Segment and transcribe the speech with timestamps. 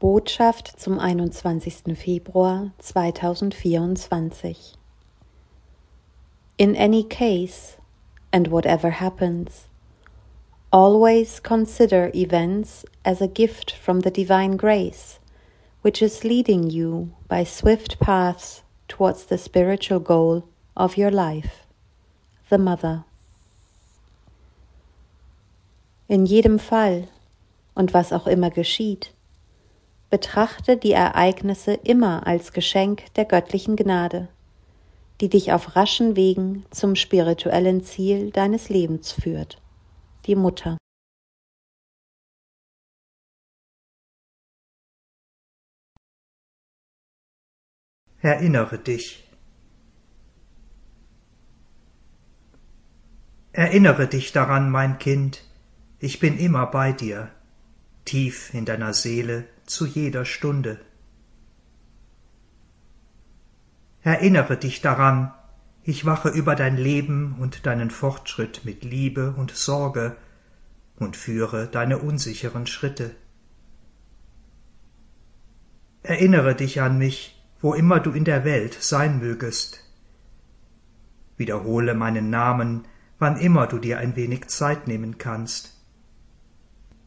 [0.00, 1.94] Botschaft zum 21.
[1.94, 4.78] Februar 2024
[6.56, 7.76] In any case,
[8.32, 9.68] and whatever happens,
[10.72, 15.20] always consider events as a gift from the divine grace,
[15.82, 21.66] which is leading you by swift paths towards the spiritual goal of your life,
[22.48, 23.04] the Mother.
[26.08, 27.08] In jedem Fall
[27.76, 29.12] und was auch immer geschieht,
[30.10, 34.28] betrachte die Ereignisse immer als Geschenk der göttlichen Gnade,
[35.20, 39.62] die dich auf raschen Wegen zum spirituellen Ziel deines Lebens führt,
[40.26, 40.76] die Mutter.
[48.22, 49.26] Erinnere dich.
[53.52, 55.42] Erinnere dich daran, mein Kind,
[55.98, 57.30] ich bin immer bei dir,
[58.04, 60.80] tief in deiner Seele zu jeder Stunde.
[64.02, 65.32] Erinnere dich daran,
[65.82, 70.16] ich wache über dein Leben und deinen Fortschritt mit Liebe und Sorge
[70.96, 73.14] und führe deine unsicheren Schritte.
[76.02, 79.84] Erinnere dich an mich, wo immer du in der Welt sein mögest.
[81.36, 82.86] Wiederhole meinen Namen,
[83.18, 85.78] wann immer du dir ein wenig Zeit nehmen kannst.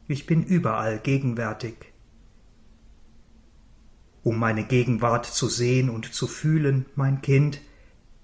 [0.08, 1.92] Ich bin überall gegenwärtig.
[4.23, 7.59] Um meine Gegenwart zu sehen und zu fühlen, mein Kind,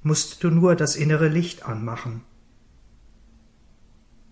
[0.02, 2.24] musst du nur das innere Licht anmachen.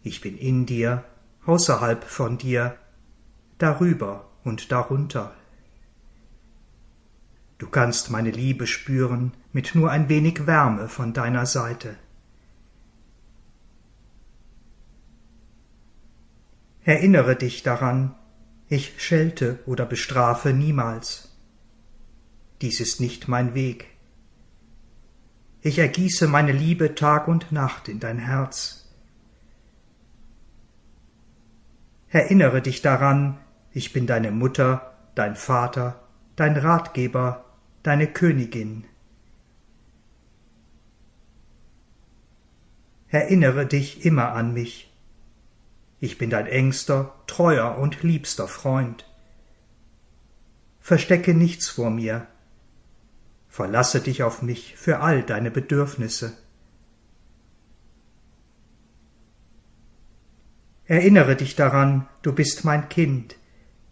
[0.01, 1.03] Ich bin in dir,
[1.45, 2.77] außerhalb von dir,
[3.57, 5.33] darüber und darunter.
[7.57, 11.97] Du kannst meine Liebe spüren mit nur ein wenig Wärme von deiner Seite.
[16.85, 18.15] Erinnere dich daran,
[18.69, 21.26] ich schelte oder bestrafe niemals
[22.61, 23.87] dies ist nicht mein Weg.
[25.61, 28.87] Ich ergieße meine Liebe Tag und Nacht in dein Herz.
[32.09, 33.37] Erinnere dich daran,
[33.71, 37.45] ich bin deine Mutter, dein Vater, dein Ratgeber,
[37.83, 38.85] deine Königin.
[43.09, 44.93] Erinnere dich immer an mich.
[45.99, 49.05] Ich bin dein engster, treuer und liebster Freund.
[50.79, 52.27] Verstecke nichts vor mir,
[53.57, 56.37] verlasse dich auf mich für all deine Bedürfnisse.
[60.85, 63.35] Erinnere dich daran, du bist mein Kind,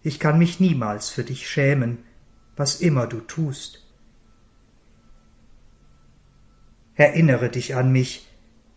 [0.04, 1.98] ich kann mich niemals für dich schämen,
[2.56, 3.84] was immer du tust.
[6.94, 8.30] Erinnere dich an mich,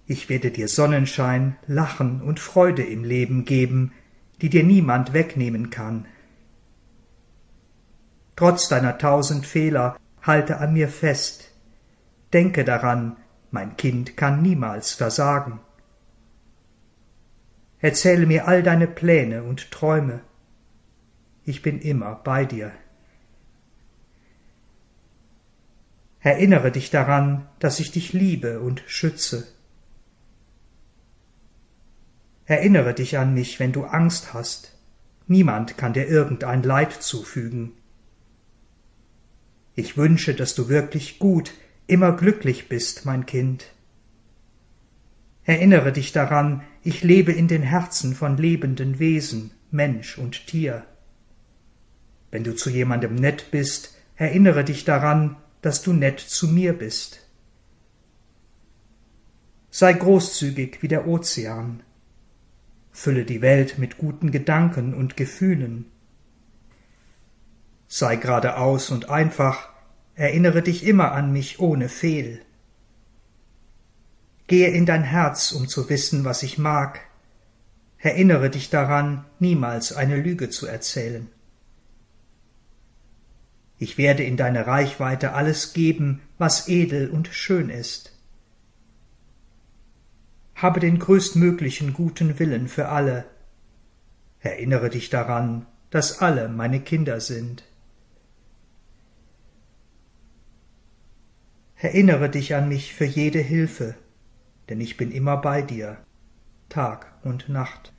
[0.06, 3.92] ich werde dir Sonnenschein, Lachen und Freude im Leben geben,
[4.40, 6.06] die dir niemand wegnehmen kann.
[8.36, 11.50] Trotz deiner tausend Fehler halte an mir fest.
[12.32, 13.16] Denke daran,
[13.50, 15.60] mein Kind kann niemals versagen.
[17.80, 20.20] Erzähle mir all deine Pläne und Träume.
[21.44, 22.72] Ich bin immer bei dir.
[26.20, 29.46] Erinnere dich daran, dass ich dich liebe und schütze.
[32.44, 34.76] Erinnere dich an mich, wenn du Angst hast.
[35.26, 37.77] Niemand kann dir irgendein Leid zufügen.
[39.78, 41.52] Ich wünsche, dass du wirklich gut,
[41.86, 43.66] immer glücklich bist, mein Kind.
[45.44, 50.84] Erinnere dich daran, ich lebe in den Herzen von lebenden Wesen, Mensch und Tier.
[52.32, 57.24] Wenn du zu jemandem nett bist, erinnere dich daran, dass du nett zu mir bist.
[59.70, 61.84] Sei großzügig wie der Ozean.
[62.90, 65.84] Fülle die Welt mit guten Gedanken und Gefühlen.
[67.88, 69.70] Sei geradeaus und einfach,
[70.14, 72.42] erinnere dich immer an mich ohne Fehl.
[74.46, 77.00] Gehe in dein Herz, um zu wissen, was ich mag.
[77.98, 81.28] Erinnere dich daran, niemals eine Lüge zu erzählen.
[83.78, 88.12] Ich werde in deine Reichweite alles geben, was edel und schön ist.
[90.54, 93.24] Habe den größtmöglichen guten Willen für alle.
[94.40, 97.64] Erinnere dich daran, dass alle meine Kinder sind.
[101.80, 103.94] Erinnere dich an mich für jede Hilfe,
[104.68, 106.04] denn ich bin immer bei dir,
[106.68, 107.92] Tag und Nacht.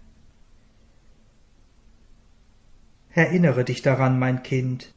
[3.12, 4.94] Erinnere dich daran, mein Kind,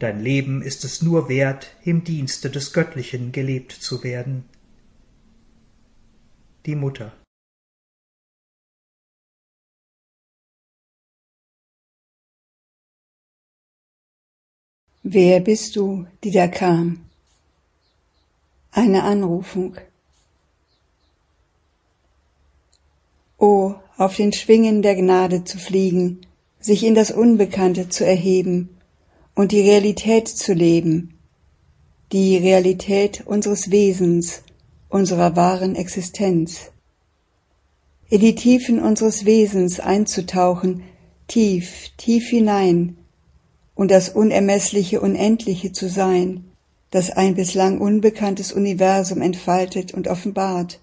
[0.00, 4.44] dein Leben ist es nur wert, im Dienste des Göttlichen gelebt zu werden.
[6.66, 7.12] Die Mutter
[15.04, 17.07] Wer bist du, die da kam?
[18.80, 19.74] Eine Anrufung.
[23.36, 26.20] O, auf den Schwingen der Gnade zu fliegen,
[26.60, 28.78] sich in das Unbekannte zu erheben
[29.34, 31.18] und die Realität zu leben,
[32.12, 34.44] die Realität unseres Wesens,
[34.88, 36.70] unserer wahren Existenz.
[38.08, 40.84] In die Tiefen unseres Wesens einzutauchen,
[41.26, 42.96] tief, tief hinein,
[43.74, 46.47] und das unermessliche Unendliche zu sein,
[46.90, 50.80] das ein bislang unbekanntes Universum entfaltet und offenbart.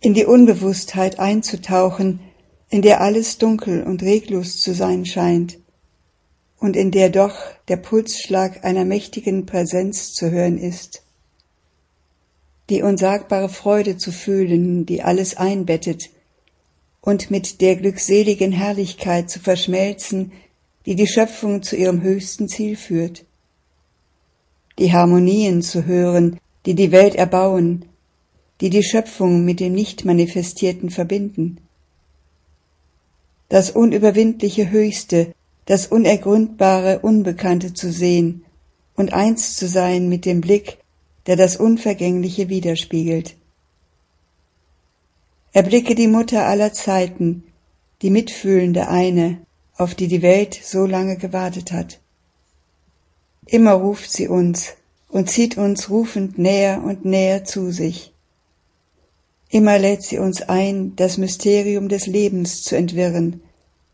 [0.00, 2.20] In die Unbewusstheit einzutauchen,
[2.68, 5.58] in der alles dunkel und reglos zu sein scheint
[6.58, 7.36] und in der doch
[7.68, 11.02] der Pulsschlag einer mächtigen Präsenz zu hören ist.
[12.70, 16.10] Die unsagbare Freude zu fühlen, die alles einbettet,
[17.02, 20.32] und mit der glückseligen Herrlichkeit zu verschmelzen,
[20.86, 23.26] die die Schöpfung zu ihrem höchsten Ziel führt.
[24.78, 27.84] Die Harmonien zu hören, die die Welt erbauen,
[28.60, 31.58] die die Schöpfung mit dem Nicht-Manifestierten verbinden.
[33.48, 35.32] Das unüberwindliche Höchste,
[35.66, 38.44] das unergründbare Unbekannte zu sehen
[38.96, 40.78] und eins zu sein mit dem Blick,
[41.26, 43.36] der das Unvergängliche widerspiegelt.
[45.52, 47.44] Erblicke die Mutter aller Zeiten,
[48.02, 49.38] die mitfühlende eine,
[49.76, 52.00] auf die die Welt so lange gewartet hat.
[53.46, 54.74] Immer ruft sie uns
[55.08, 58.12] und zieht uns rufend näher und näher zu sich.
[59.50, 63.42] Immer lädt sie uns ein, das Mysterium des Lebens zu entwirren,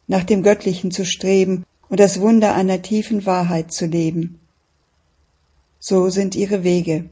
[0.06, 4.40] nach dem Göttlichen zu streben und das Wunder einer tiefen Wahrheit zu leben.
[5.80, 7.10] So sind ihre Wege.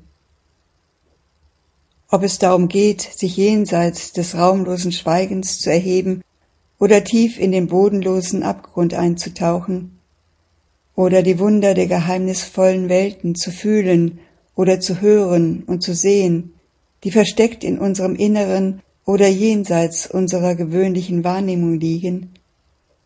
[2.10, 6.22] Ob es darum geht, sich jenseits des raumlosen Schweigens zu erheben
[6.78, 9.97] oder tief in den bodenlosen Abgrund einzutauchen
[10.98, 14.18] oder die Wunder der geheimnisvollen Welten zu fühlen
[14.56, 16.54] oder zu hören und zu sehen,
[17.04, 22.30] die versteckt in unserem Inneren oder jenseits unserer gewöhnlichen Wahrnehmung liegen,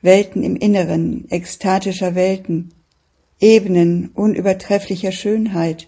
[0.01, 2.73] Welten im Inneren ekstatischer Welten,
[3.39, 5.87] Ebenen unübertrefflicher Schönheit,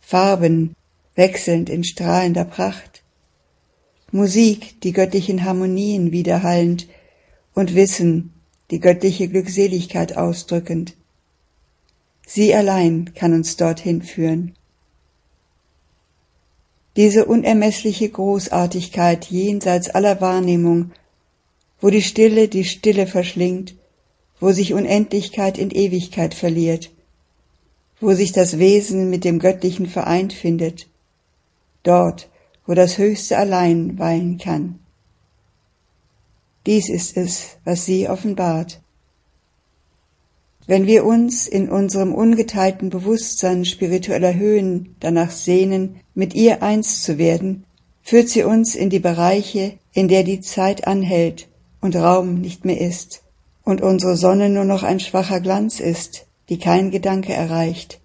[0.00, 0.74] Farben
[1.14, 3.02] wechselnd in strahlender Pracht,
[4.10, 6.88] Musik, die göttlichen Harmonien widerhallend
[7.54, 8.34] und Wissen,
[8.70, 10.94] die göttliche Glückseligkeit ausdrückend.
[12.26, 14.54] Sie allein kann uns dorthin führen.
[16.96, 20.92] Diese unermessliche Großartigkeit jenseits aller Wahrnehmung,
[21.80, 23.74] wo die Stille die Stille verschlingt,
[24.40, 26.90] wo sich Unendlichkeit in Ewigkeit verliert,
[28.00, 30.88] wo sich das Wesen mit dem Göttlichen vereint findet,
[31.82, 32.28] dort,
[32.66, 34.78] wo das Höchste allein weilen kann.
[36.66, 38.80] Dies ist es, was sie offenbart.
[40.66, 47.18] Wenn wir uns in unserem ungeteilten Bewusstsein spiritueller Höhen danach sehnen, mit ihr eins zu
[47.18, 47.64] werden,
[48.02, 51.48] führt sie uns in die Bereiche, in der die Zeit anhält
[51.80, 53.22] und Raum nicht mehr ist
[53.64, 58.00] und unsere Sonne nur noch ein schwacher Glanz ist, die kein Gedanke erreicht,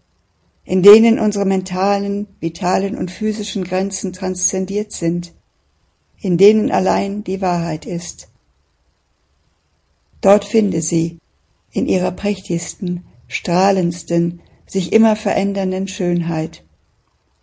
[0.66, 5.34] in denen unsere mentalen, vitalen und physischen Grenzen transzendiert sind,
[6.20, 8.30] in denen allein die Wahrheit ist.
[10.22, 11.18] Dort finde sie,
[11.72, 16.64] in ihrer prächtigsten, strahlendsten, sich immer verändernden Schönheit.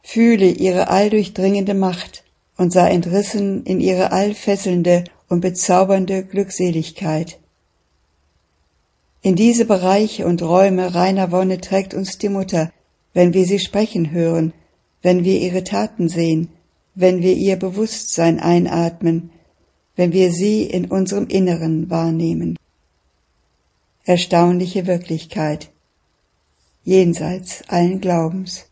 [0.03, 2.25] Fühle ihre alldurchdringende Macht
[2.57, 7.39] und sei entrissen in ihre allfesselnde und bezaubernde Glückseligkeit.
[9.23, 12.71] In diese Bereiche und Räume reiner Wonne trägt uns die Mutter,
[13.15, 14.53] wenn wir sie sprechen hören,
[15.01, 16.49] wenn wir ihre Taten sehen,
[16.95, 19.31] wenn wir ihr Bewusstsein einatmen,
[19.97, 22.57] wenn wir sie in unserem Inneren wahrnehmen
[24.05, 25.71] erstaunliche Wirklichkeit,
[26.85, 28.67] jenseits allen Glaubens.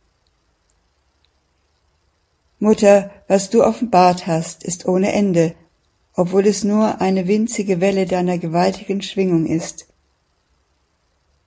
[2.58, 5.54] Mutter, was du offenbart hast, ist ohne Ende,
[6.14, 9.86] obwohl es nur eine winzige Welle deiner gewaltigen Schwingung ist.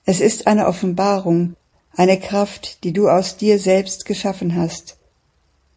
[0.04, 1.56] Es ist eine Offenbarung,
[1.96, 4.98] eine Kraft, die du aus dir selbst geschaffen hast,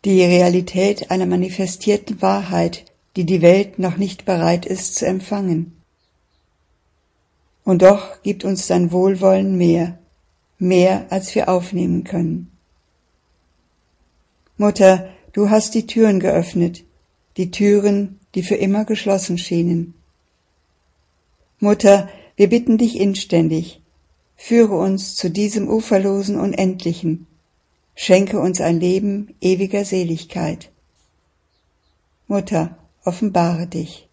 [0.05, 2.87] die Realität einer manifestierten Wahrheit,
[3.17, 5.78] die die Welt noch nicht bereit ist zu empfangen.
[7.69, 9.99] Und doch gibt uns dein Wohlwollen mehr,
[10.59, 12.51] mehr als wir aufnehmen können.
[14.57, 16.85] Mutter, du hast die Türen geöffnet,
[17.37, 19.93] die Türen, die für immer geschlossen schienen.
[21.61, 23.83] Mutter, wir bitten dich inständig,
[24.35, 27.27] führe uns zu diesem uferlosen Unendlichen,
[27.95, 30.71] schenke uns ein Leben ewiger Seligkeit.
[32.29, 34.08] Mutter, offenbare dich.